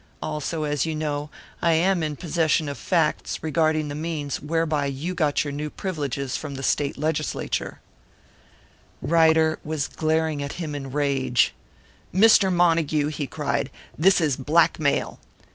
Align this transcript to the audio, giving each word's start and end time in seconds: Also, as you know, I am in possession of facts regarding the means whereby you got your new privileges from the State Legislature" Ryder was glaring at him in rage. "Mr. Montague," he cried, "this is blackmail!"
Also, 0.19 0.63
as 0.63 0.83
you 0.83 0.95
know, 0.95 1.29
I 1.61 1.73
am 1.73 2.01
in 2.01 2.15
possession 2.15 2.67
of 2.67 2.79
facts 2.79 3.43
regarding 3.43 3.87
the 3.87 3.93
means 3.93 4.41
whereby 4.41 4.87
you 4.87 5.13
got 5.13 5.43
your 5.43 5.51
new 5.51 5.69
privileges 5.69 6.35
from 6.35 6.55
the 6.55 6.63
State 6.63 6.97
Legislature" 6.97 7.81
Ryder 9.03 9.59
was 9.63 9.87
glaring 9.87 10.41
at 10.41 10.53
him 10.53 10.73
in 10.73 10.89
rage. 10.91 11.53
"Mr. 12.11 12.51
Montague," 12.51 13.09
he 13.09 13.27
cried, 13.27 13.69
"this 13.95 14.19
is 14.19 14.37
blackmail!" 14.37 15.19